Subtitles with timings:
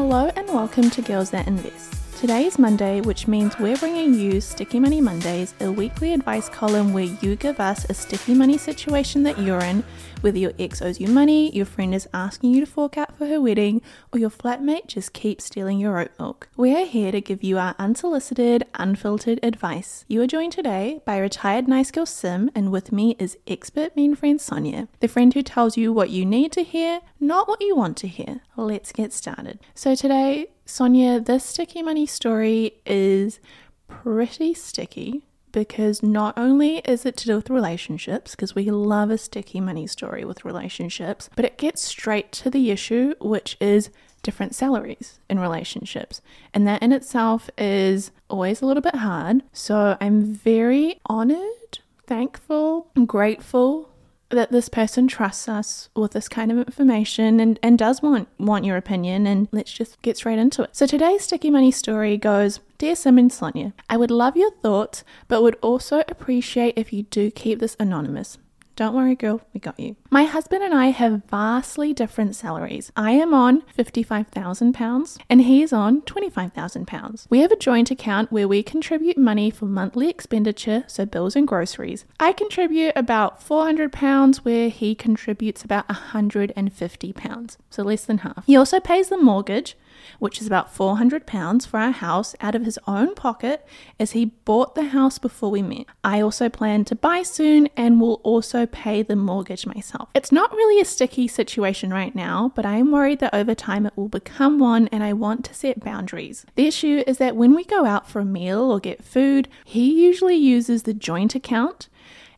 [0.00, 1.92] Hello and welcome to Girls That Invest.
[2.20, 6.92] Today is Monday, which means we're bringing you Sticky Money Mondays, a weekly advice column
[6.92, 9.82] where you give us a sticky money situation that you're in,
[10.20, 13.26] whether your ex owes you money, your friend is asking you to fork out for
[13.26, 13.82] her wedding,
[14.12, 16.48] or your flatmate just keeps stealing your oat milk.
[16.56, 20.04] We're here to give you our unsolicited, unfiltered advice.
[20.06, 24.14] You are joined today by retired nice girl Sim, and with me is expert mean
[24.14, 27.74] friend Sonia, the friend who tells you what you need to hear, not what you
[27.74, 28.40] want to hear.
[28.56, 29.58] Let's get started.
[29.74, 33.40] So today, Sonia, this sticky money story is
[33.88, 39.18] pretty sticky because not only is it to do with relationships, because we love a
[39.18, 43.90] sticky money story with relationships, but it gets straight to the issue, which is
[44.22, 46.20] different salaries in relationships.
[46.52, 49.42] And that in itself is always a little bit hard.
[49.52, 53.90] So I'm very honored, thankful, grateful
[54.30, 58.64] that this person trusts us with this kind of information and, and does want want
[58.64, 60.76] your opinion and let's just get straight into it.
[60.76, 65.02] So today's sticky money story goes Dear Sim and Sonia, I would love your thoughts,
[65.26, 68.38] but would also appreciate if you do keep this anonymous.
[68.78, 69.96] Don't worry, girl, we got you.
[70.08, 72.92] My husband and I have vastly different salaries.
[72.94, 77.26] I am on £55,000 and he is on £25,000.
[77.28, 81.48] We have a joint account where we contribute money for monthly expenditure, so bills and
[81.48, 82.04] groceries.
[82.20, 88.46] I contribute about £400 where he contributes about £150, so less than half.
[88.46, 89.76] He also pays the mortgage
[90.18, 93.66] which is about £400 for our house out of his own pocket
[93.98, 95.86] as he bought the house before we met.
[96.02, 100.08] I also plan to buy soon and will also pay the mortgage myself.
[100.14, 103.86] It's not really a sticky situation right now, but I am worried that over time
[103.86, 106.44] it will become one and I want to set boundaries.
[106.54, 110.04] The issue is that when we go out for a meal or get food, he
[110.04, 111.88] usually uses the joint account.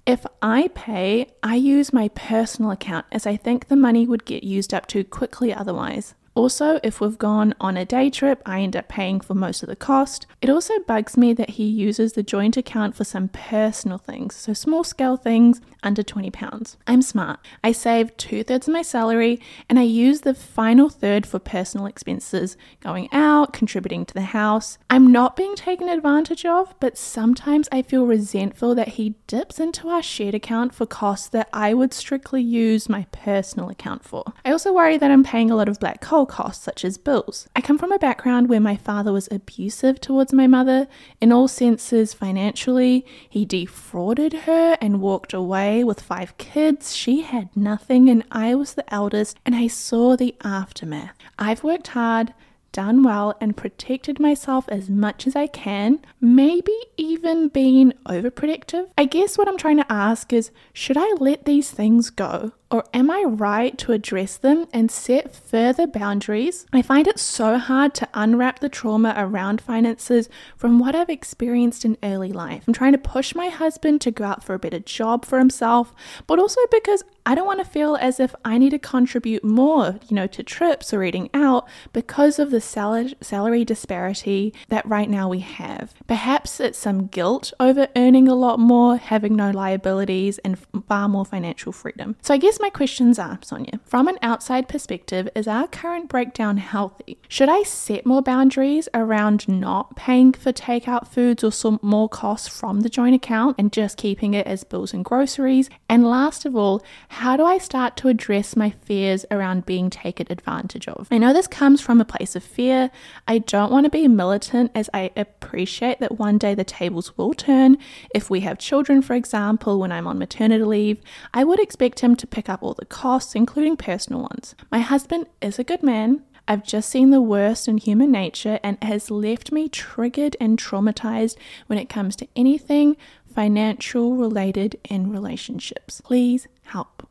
[0.07, 4.43] If I pay, I use my personal account as I think the money would get
[4.43, 6.15] used up too quickly otherwise.
[6.37, 9.69] Also, if we've gone on a day trip, I end up paying for most of
[9.69, 10.27] the cost.
[10.41, 14.53] It also bugs me that he uses the joint account for some personal things, so
[14.53, 16.77] small scale things under £20.
[16.87, 17.41] I'm smart.
[17.65, 21.87] I save two thirds of my salary and I use the final third for personal
[21.87, 24.79] expenses, going out, contributing to the house.
[24.89, 29.89] I'm not being taken advantage of, but sometimes I feel resentful that he dips into
[29.89, 34.25] our shared account for costs that I would strictly use my personal account for.
[34.45, 37.49] I also worry that I'm paying a lot of black hole costs, such as bills.
[37.57, 40.87] I come from a background where my father was abusive towards my mother
[41.19, 43.07] in all senses financially.
[43.29, 46.95] He defrauded her and walked away with five kids.
[46.95, 51.17] She had nothing, and I was the eldest, and I saw the aftermath.
[51.39, 52.35] I've worked hard
[52.73, 58.89] done well and protected myself as much as I can, maybe even being overprotective.
[58.97, 62.53] I guess what I'm trying to ask is should I let these things go?
[62.71, 66.67] Or am I right to address them and set further boundaries?
[66.73, 71.85] I find it so hard to unwrap the trauma around finances from what I've experienced
[71.85, 72.63] in early life.
[72.69, 75.93] I'm trying to push my husband to go out for a better job for himself,
[76.29, 79.99] but also because I don't want to feel as if I need to contribute more,
[80.09, 85.11] you know, to trips or eating out because of the sal- salary disparity that right
[85.11, 85.93] now we have.
[86.07, 91.25] Perhaps it's some guilt over earning a lot more, having no liabilities, and far more
[91.25, 92.17] financial freedom.
[92.23, 96.59] So I guess my questions are, Sonia, from an outside perspective, is our current breakdown
[96.59, 97.19] healthy?
[97.29, 102.49] Should I set more boundaries around not paying for takeout foods or some more costs
[102.49, 105.71] from the joint account and just keeping it as bills and groceries?
[105.89, 110.27] And last of all, how do I start to address my fears around being taken
[110.29, 111.09] advantage of?
[111.11, 112.91] I know this comes from a place of fear.
[113.27, 117.33] I don't want to be militant as I appreciate that one day the tables will
[117.33, 117.79] turn.
[118.15, 121.01] If we have children, for example, when I'm on maternity leave,
[121.33, 124.55] I would expect him to pick up all the costs, including personal ones.
[124.71, 126.23] My husband is a good man.
[126.49, 131.37] I've just seen the worst in human nature and has left me triggered and traumatized
[131.69, 132.97] when it comes to anything
[133.33, 136.01] financial related in relationships.
[136.01, 137.09] Please help.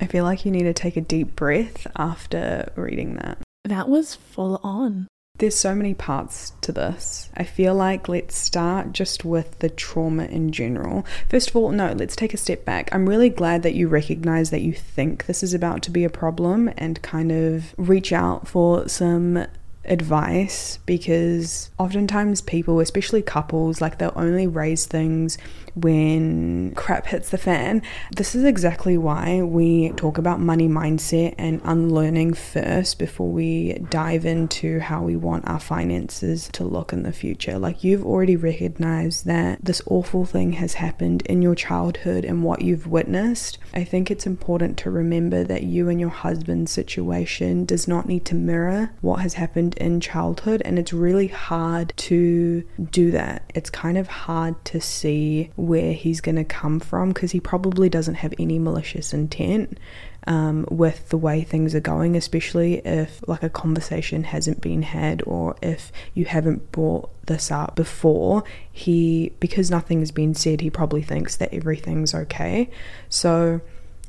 [0.00, 3.38] I feel like you need to take a deep breath after reading that.
[3.64, 5.08] That was full on.
[5.38, 7.28] There's so many parts to this.
[7.36, 11.04] I feel like let's start just with the trauma in general.
[11.28, 12.88] First of all, no, let's take a step back.
[12.92, 16.08] I'm really glad that you recognize that you think this is about to be a
[16.08, 19.48] problem and kind of reach out for some
[19.86, 25.38] advice because oftentimes people, especially couples, like they'll only raise things
[25.74, 27.82] when crap hits the fan.
[28.16, 34.24] This is exactly why we talk about money mindset and unlearning first before we dive
[34.24, 37.58] into how we want our finances to look in the future.
[37.58, 42.62] Like you've already recognized that this awful thing has happened in your childhood and what
[42.62, 43.58] you've witnessed.
[43.72, 48.24] I think it's important to remember that you and your husband's situation does not need
[48.26, 53.50] to mirror what has happened in childhood, and it's really hard to do that.
[53.54, 57.88] It's kind of hard to see where he's going to come from because he probably
[57.88, 59.78] doesn't have any malicious intent.
[60.26, 65.22] Um, with the way things are going, especially if like a conversation hasn't been had
[65.26, 68.42] or if you haven't brought this up before,
[68.72, 72.70] he because nothing's been said, he probably thinks that everything's okay.
[73.10, 73.60] So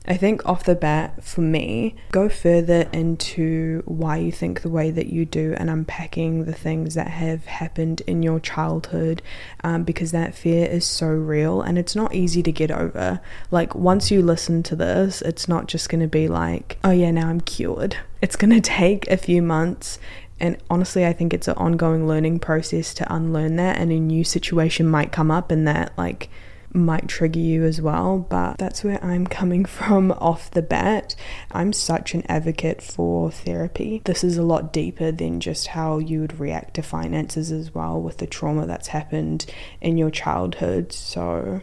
[0.07, 4.91] I think off the bat, for me, go further into why you think the way
[4.91, 9.21] that you do and unpacking the things that have happened in your childhood
[9.63, 13.19] um, because that fear is so real and it's not easy to get over.
[13.49, 17.11] Like, once you listen to this, it's not just going to be like, oh yeah,
[17.11, 17.97] now I'm cured.
[18.21, 19.97] It's going to take a few months.
[20.39, 24.25] And honestly, I think it's an ongoing learning process to unlearn that, and a new
[24.25, 26.29] situation might come up, and that, like,
[26.75, 31.15] might trigger you as well, but that's where I'm coming from off the bat.
[31.51, 34.01] I'm such an advocate for therapy.
[34.05, 38.01] This is a lot deeper than just how you would react to finances as well
[38.01, 39.45] with the trauma that's happened
[39.81, 40.91] in your childhood.
[40.91, 41.61] So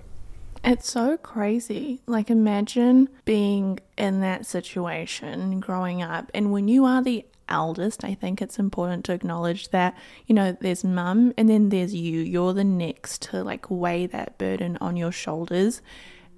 [0.65, 2.01] it's so crazy.
[2.07, 8.15] Like, imagine being in that situation growing up, and when you are the eldest, I
[8.15, 9.97] think it's important to acknowledge that,
[10.27, 12.21] you know, there's mum and then there's you.
[12.21, 15.83] You're the next to like weigh that burden on your shoulders.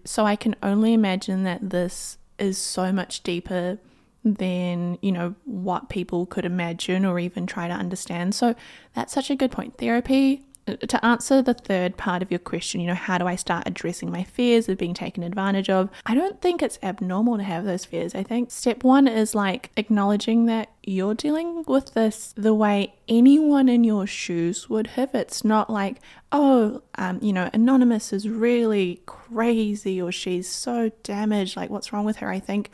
[0.05, 3.79] So I can only imagine that this is so much deeper
[4.25, 8.35] than, you know, what people could imagine or even try to understand.
[8.35, 8.55] So
[8.95, 9.79] that's such a good point.
[9.79, 13.65] Therapy to answer the third part of your question, you know, how do I start
[13.67, 15.91] addressing my fears of being taken advantage of?
[16.07, 18.15] I don't think it's abnormal to have those fears.
[18.15, 23.69] I think step one is like acknowledging that you're dealing with this the way anyone
[23.69, 25.15] in your shoes would have.
[25.15, 26.01] It's not like,
[26.33, 31.57] oh, um, you know, Anonymous is really crazy or she's so damaged.
[31.57, 32.31] Like, what's wrong with her?
[32.31, 32.71] I think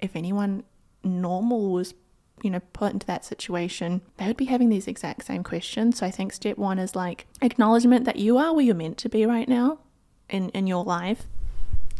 [0.00, 0.64] if anyone
[1.02, 1.94] normal was
[2.44, 5.98] you know, put into that situation, they would be having these exact same questions.
[5.98, 9.08] So I think step one is like acknowledgement that you are where you're meant to
[9.08, 9.78] be right now
[10.28, 11.26] in, in your life.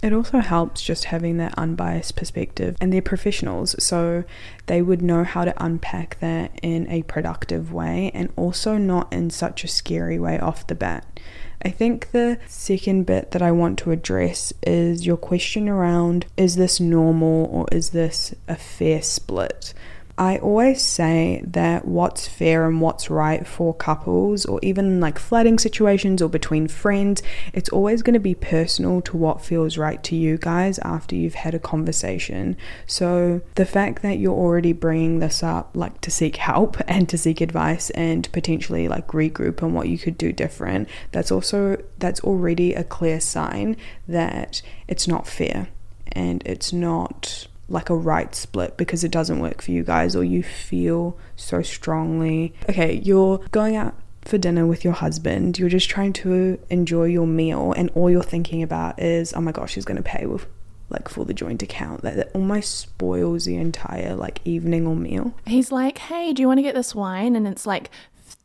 [0.02, 4.25] It also helps just having that unbiased perspective, and they're professionals, so
[4.67, 9.31] they would know how to unpack that in a productive way and also not in
[9.31, 11.20] such a scary way off the bat.
[11.62, 16.56] I think the second bit that I want to address is your question around is
[16.56, 19.73] this normal or is this a fair split?
[20.16, 25.58] I always say that what's fair and what's right for couples, or even like flooding
[25.58, 27.20] situations or between friends,
[27.52, 31.34] it's always going to be personal to what feels right to you guys after you've
[31.34, 32.56] had a conversation.
[32.87, 37.19] So, the fact that you're already bringing this up, like to seek help and to
[37.19, 42.20] seek advice and potentially like regroup on what you could do different, that's also that's
[42.20, 43.76] already a clear sign
[44.06, 45.69] that it's not fair
[46.12, 50.25] and it's not like a right split because it doesn't work for you guys or
[50.25, 52.55] you feel so strongly.
[52.69, 57.26] Okay, you're going out for dinner with your husband, you're just trying to enjoy your
[57.26, 60.46] meal, and all you're thinking about is, oh my gosh, he's to pay with
[60.90, 62.02] like for the joint account.
[62.02, 65.34] That, that almost spoils the entire like evening or meal.
[65.46, 67.37] He's like, hey, do you want to get this wine?
[67.37, 67.90] And it's like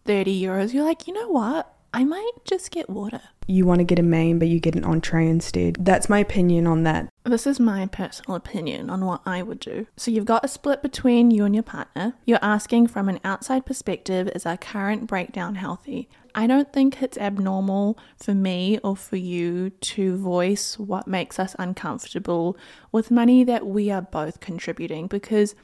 [0.05, 0.73] 30 euros.
[0.73, 1.73] You're like, you know what?
[1.93, 3.21] I might just get water.
[3.47, 5.77] You want to get a main, but you get an entree instead.
[5.79, 7.09] That's my opinion on that.
[7.23, 9.87] This is my personal opinion on what I would do.
[9.97, 12.13] So, you've got a split between you and your partner.
[12.25, 16.09] You're asking from an outside perspective is our current breakdown healthy?
[16.35, 21.55] I don't think it's abnormal for me or for you to voice what makes us
[21.57, 22.55] uncomfortable
[22.91, 25.55] with money that we are both contributing because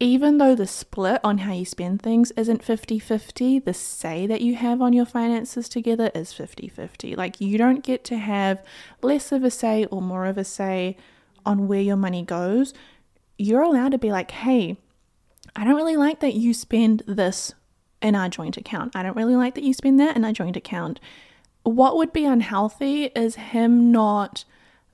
[0.00, 4.40] even though the split on how you spend things isn't 50 50, the say that
[4.40, 7.14] you have on your finances together is 50 50.
[7.14, 8.64] Like, you don't get to have
[9.02, 10.96] less of a say or more of a say
[11.44, 12.72] on where your money goes.
[13.36, 14.78] You're allowed to be like, hey,
[15.54, 17.52] I don't really like that you spend this
[18.00, 18.96] in our joint account.
[18.96, 20.98] I don't really like that you spend that in our joint account.
[21.62, 24.44] What would be unhealthy is him not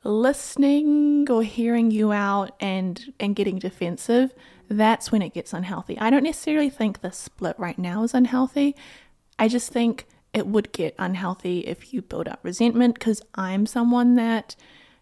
[0.02, 4.32] listening or hearing you out and and getting defensive
[4.68, 5.98] that's when it gets unhealthy.
[5.98, 8.74] I don't necessarily think the split right now is unhealthy.
[9.38, 14.16] I just think it would get unhealthy if you build up resentment because I'm someone
[14.16, 14.56] that,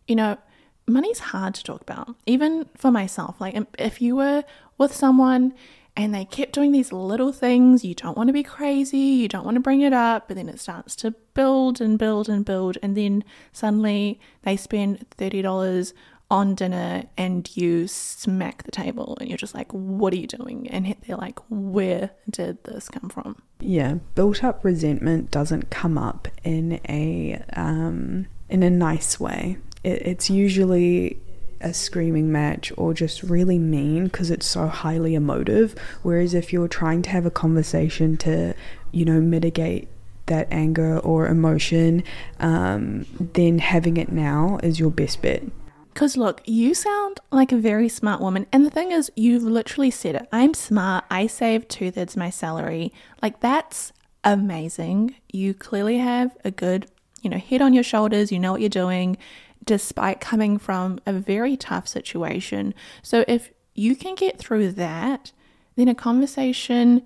[0.06, 0.38] you know,
[0.86, 3.40] money's hard to talk about, even for myself.
[3.40, 4.44] Like, um, if you were
[4.78, 5.54] with someone
[5.96, 9.44] and they kept doing these little things, you don't want to be crazy, you don't
[9.44, 12.78] want to bring it up, but then it starts to build and build and build,
[12.82, 15.92] and then suddenly they spend $30
[16.34, 20.68] on dinner and you smack the table and you're just like, what are you doing?
[20.68, 23.40] And they're like, where did this come from?
[23.60, 29.58] Yeah, built up resentment doesn't come up in a um, in a nice way.
[29.84, 31.20] It, it's usually
[31.60, 35.76] a screaming match or just really mean because it's so highly emotive.
[36.02, 38.54] Whereas if you're trying to have a conversation to,
[38.90, 39.86] you know, mitigate
[40.26, 42.02] that anger or emotion,
[42.40, 45.44] um, then having it now is your best bet.
[45.94, 48.46] Because look, you sound like a very smart woman.
[48.52, 50.28] And the thing is, you've literally said it.
[50.32, 51.04] I'm smart.
[51.08, 52.92] I save two thirds my salary.
[53.22, 53.92] Like, that's
[54.24, 55.14] amazing.
[55.32, 56.88] You clearly have a good,
[57.22, 58.32] you know, head on your shoulders.
[58.32, 59.16] You know what you're doing,
[59.64, 62.74] despite coming from a very tough situation.
[63.00, 65.30] So, if you can get through that,
[65.76, 67.02] then a conversation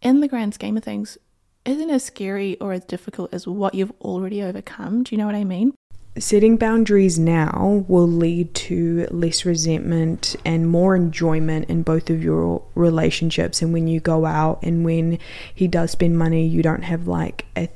[0.00, 1.18] in the grand scheme of things
[1.64, 5.02] isn't as scary or as difficult as what you've already overcome.
[5.02, 5.74] Do you know what I mean?
[6.18, 12.62] Setting boundaries now will lead to less resentment and more enjoyment in both of your
[12.74, 13.62] relationships.
[13.62, 15.18] And when you go out and when
[15.54, 17.70] he does spend money, you don't have like a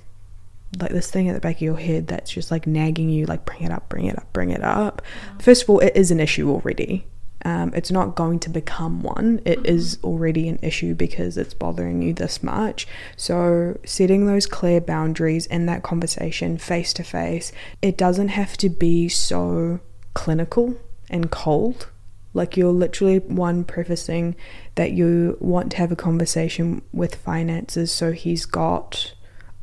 [0.79, 3.47] like this thing at the back of your head that's just like nagging you, like
[3.47, 5.01] bring it up, bring it up, bring it up.
[5.41, 7.07] First of all, it is an issue already.
[7.47, 9.41] Um, it's not going to become one.
[9.45, 9.73] It mm-hmm.
[9.73, 12.89] is already an issue because it's bothering you this much.
[13.17, 18.69] So, setting those clear boundaries in that conversation face to face, it doesn't have to
[18.69, 19.79] be so
[20.13, 20.75] clinical
[21.09, 21.89] and cold.
[22.35, 24.35] Like, you're literally one prefacing
[24.75, 29.15] that you want to have a conversation with finances so he's got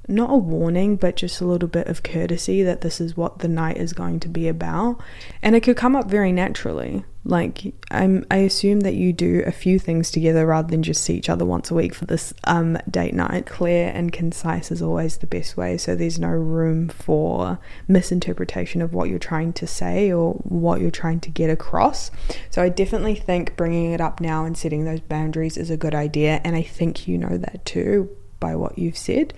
[0.07, 3.49] not a warning, but just a little bit of courtesy that this is what the
[3.49, 5.01] night is going to be about.
[5.41, 7.03] And it could come up very naturally.
[7.25, 11.15] Like I'm I assume that you do a few things together rather than just see
[11.15, 13.45] each other once a week for this um date night.
[13.45, 18.93] Clear and concise is always the best way, so there's no room for misinterpretation of
[18.93, 22.11] what you're trying to say or what you're trying to get across.
[22.49, 25.95] So I definitely think bringing it up now and setting those boundaries is a good
[25.95, 28.09] idea and I think you know that too
[28.41, 29.33] by what you've said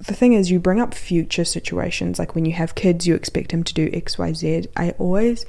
[0.00, 3.50] the thing is, you bring up future situations, like when you have kids, you expect
[3.50, 4.66] them to do xyz.
[4.76, 5.44] I always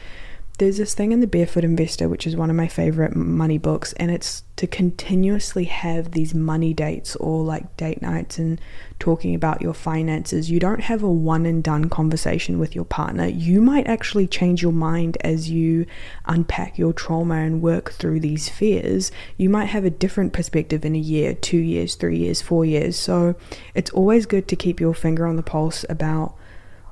[0.60, 3.94] there's this thing in the Barefoot Investor, which is one of my favorite money books,
[3.94, 8.60] and it's to continuously have these money dates or like date nights and
[9.00, 10.51] talking about your finances.
[10.51, 13.25] You don't have a one and done conversation with your partner.
[13.25, 15.86] You might actually change your mind as you
[16.25, 19.13] unpack your trauma and work through these fears.
[19.38, 23.00] You might have a different perspective in a year, two years, three years, four years.
[23.00, 23.36] So
[23.74, 26.36] it's always good to keep your finger on the pulse about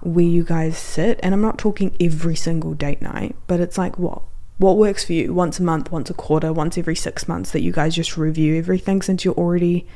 [0.01, 1.19] where you guys sit.
[1.23, 4.21] And I'm not talking every single date night, but it's like what?
[4.57, 5.33] What works for you?
[5.33, 8.57] Once a month, once a quarter, once every six months that you guys just review
[8.57, 9.87] everything since you're already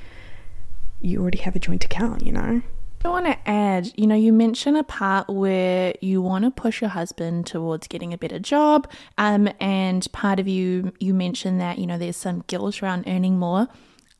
[1.01, 2.61] you already have a joint account, you know?
[3.03, 6.81] I want to add, you know, you mentioned a part where you want to push
[6.81, 11.79] your husband towards getting a better job, um, and part of you you mentioned that
[11.79, 13.67] you know there's some guilt around earning more.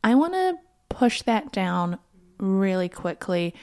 [0.03, 0.55] I want to
[0.89, 1.99] push that down
[2.39, 3.53] really quickly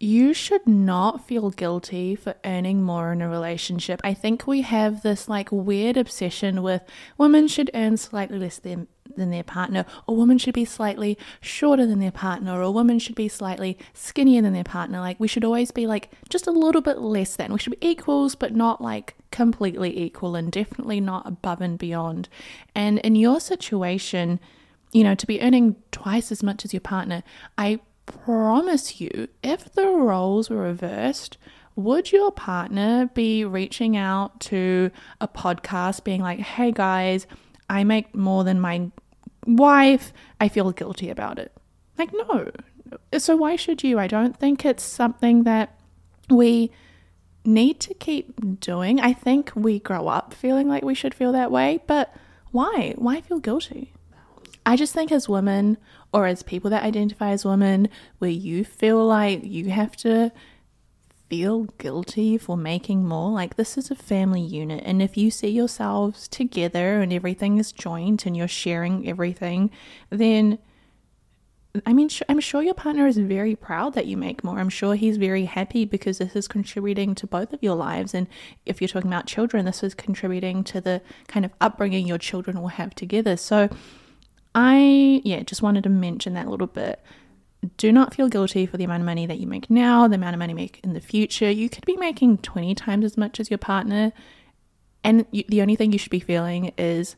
[0.00, 4.00] you should not feel guilty for earning more in a relationship.
[4.04, 6.82] I think we have this like weird obsession with
[7.16, 8.86] women should earn slightly less than,
[9.16, 13.16] than their partner, or women should be slightly shorter than their partner, or women should
[13.16, 15.00] be slightly skinnier than their partner.
[15.00, 17.52] Like we should always be like just a little bit less than.
[17.52, 22.28] We should be equals, but not like completely equal, and definitely not above and beyond.
[22.72, 24.38] And in your situation,
[24.92, 27.24] you know, to be earning twice as much as your partner,
[27.58, 27.80] I
[28.24, 31.38] promise you, if the roles were reversed,
[31.76, 37.26] would your partner be reaching out to a podcast being like, hey guys,
[37.70, 38.90] I make more than my
[39.46, 41.52] wife, I feel guilty about it?
[41.96, 42.50] Like, no.
[43.16, 43.98] So why should you?
[43.98, 45.78] I don't think it's something that
[46.30, 46.70] we
[47.44, 49.00] need to keep doing.
[49.00, 52.14] I think we grow up feeling like we should feel that way, but
[52.50, 52.94] why?
[52.96, 53.92] Why feel guilty?
[54.68, 55.78] I just think as women,
[56.12, 60.30] or as people that identify as women, where you feel like you have to
[61.30, 64.82] feel guilty for making more, like this is a family unit.
[64.84, 69.70] And if you see yourselves together and everything is joint and you're sharing everything,
[70.10, 70.58] then
[71.86, 74.58] I mean, I'm sure your partner is very proud that you make more.
[74.58, 78.12] I'm sure he's very happy because this is contributing to both of your lives.
[78.12, 78.26] And
[78.66, 82.60] if you're talking about children, this is contributing to the kind of upbringing your children
[82.60, 83.38] will have together.
[83.38, 83.70] So
[84.54, 87.00] I, yeah, just wanted to mention that little bit.
[87.76, 90.34] Do not feel guilty for the amount of money that you make now, the amount
[90.34, 91.50] of money you make in the future.
[91.50, 94.12] You could be making 20 times as much as your partner.
[95.02, 97.16] And you, the only thing you should be feeling is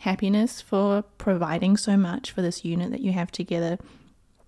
[0.00, 3.78] happiness for providing so much for this unit that you have together.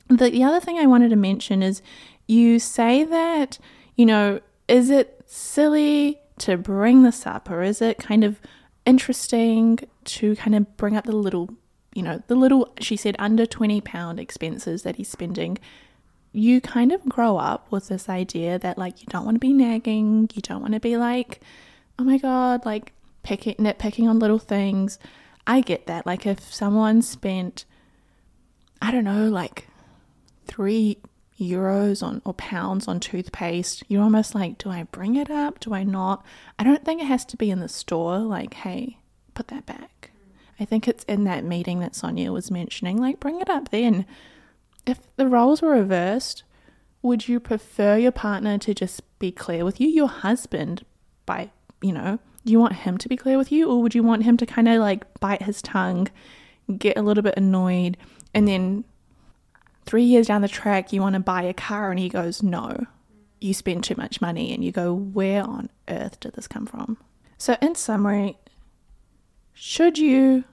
[0.09, 1.83] The, the other thing I wanted to mention is
[2.27, 3.59] you say that,
[3.97, 8.41] you know, is it silly to bring this up or is it kind of
[8.85, 11.51] interesting to kind of bring up the little
[11.95, 15.59] you know, the little, she said, under 20 pound expenses that he's spending,
[16.33, 19.53] you kind of grow up with this idea that, like, you don't want to be
[19.53, 21.41] nagging, you don't want to be like,
[21.99, 22.93] oh my God, like,
[23.25, 25.01] picking, nitpicking on little things.
[25.47, 26.07] I get that.
[26.07, 27.65] Like if someone spent,
[28.81, 29.67] I don't know, like
[30.47, 30.99] three
[31.41, 35.59] euros on or pounds on toothpaste, you're almost like, do I bring it up?
[35.59, 36.25] Do I not?
[36.59, 38.99] I don't think it has to be in the store, like, hey,
[39.35, 39.91] put that back.
[40.59, 44.07] I think it's in that meeting that Sonia was mentioning, like, bring it up then.
[44.87, 46.45] If the roles were reversed,
[47.03, 50.85] would you prefer your partner to just be clear with you, your husband,
[51.27, 51.51] by,
[51.83, 54.23] you know, do you want him to be clear with you, or would you want
[54.23, 56.09] him to kind of like bite his tongue,
[56.79, 57.97] get a little bit annoyed,
[58.35, 58.85] and then
[59.87, 62.87] three years down the track, you want to buy a car, and he goes, No,
[63.41, 66.99] you spend too much money, and you go, Where on earth did this come from?
[67.39, 68.39] So, in summary,
[69.55, 70.45] should you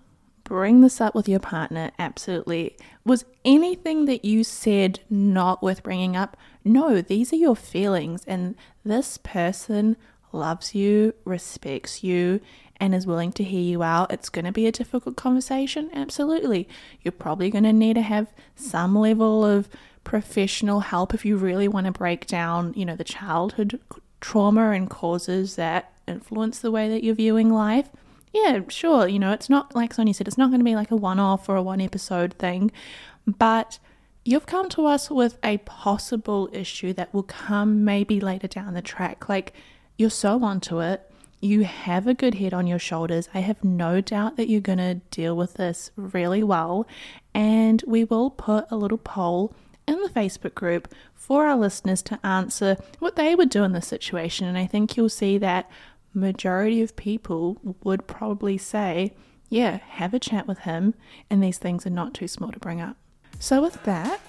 [0.44, 1.92] bring this up with your partner?
[1.98, 2.78] Absolutely.
[3.06, 6.38] Was anything that you said not worth bringing up?
[6.64, 8.56] No, these are your feelings, and
[8.86, 9.98] this person
[10.32, 12.40] loves you, respects you,
[12.78, 14.12] and is willing to hear you out.
[14.12, 16.68] It's going to be a difficult conversation, absolutely.
[17.02, 19.70] You're probably going to need to have some level of
[20.04, 23.80] professional help if you really want to break down, you know, the childhood
[24.20, 27.90] trauma and causes that influence the way that you're viewing life.
[28.34, 30.92] Yeah, sure, you know, it's not like Sonia said, it's not going to be like
[30.92, 32.72] a one off or a one episode thing,
[33.28, 33.78] but
[34.24, 38.82] you've come to us with a possible issue that will come maybe later down the
[38.82, 39.28] track.
[39.28, 39.54] Like,
[39.98, 41.12] you're so onto it.
[41.42, 43.28] You have a good head on your shoulders.
[43.34, 46.88] I have no doubt that you're going to deal with this really well.
[47.34, 49.54] And we will put a little poll
[49.88, 53.88] in the Facebook group for our listeners to answer what they would do in this
[53.88, 54.48] situation.
[54.48, 55.70] And I think you'll see that
[56.14, 59.14] majority of people would probably say,
[59.50, 60.94] yeah, have a chat with him,
[61.30, 62.98] and these things are not too small to bring up.
[63.40, 64.22] So, with that,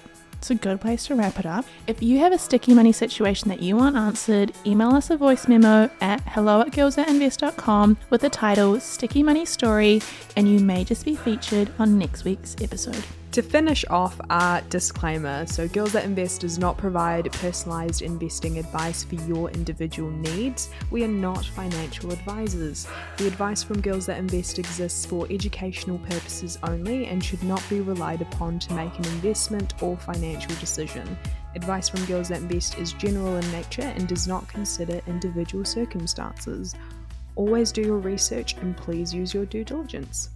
[0.43, 1.65] it's a good place to wrap it up.
[1.87, 5.47] If you have a sticky money situation that you want answered, email us a voice
[5.47, 10.01] memo at hello at girlsthatinvest.com with the title Sticky Money Story,
[10.35, 13.05] and you may just be featured on next week's episode.
[13.33, 19.03] To finish off, our disclaimer so, Girls That Invest does not provide personalized investing advice
[19.03, 20.69] for your individual needs.
[20.91, 22.87] We are not financial advisors.
[23.17, 27.81] The advice from Girls That Invest exists for educational purposes only and should not be
[27.81, 31.17] relied upon to make an investment or financial decision.
[31.55, 36.75] Advice from Girls That Invest is general in nature and does not consider individual circumstances.
[37.35, 40.29] Always do your research and please use your due diligence.